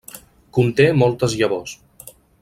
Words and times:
Conté 0.57 0.87
moltes 1.01 1.35
llavors. 1.41 1.77